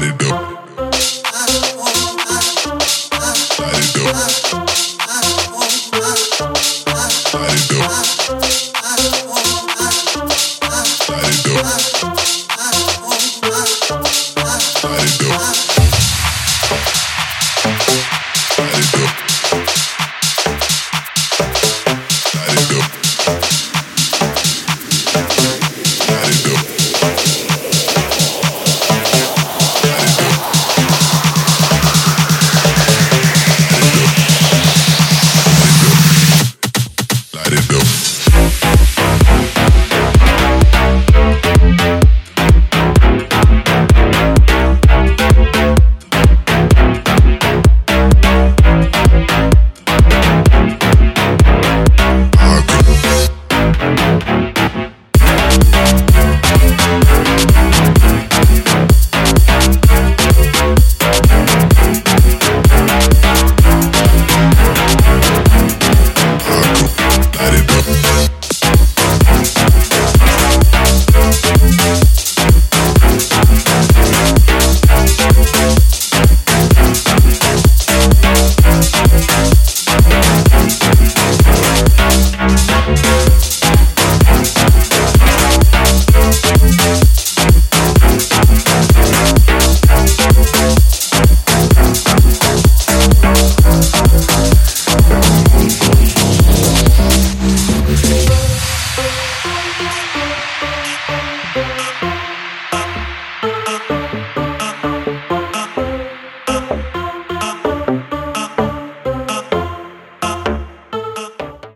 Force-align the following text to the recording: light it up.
light 0.00 0.14
it 0.14 0.32
up. 0.32 0.47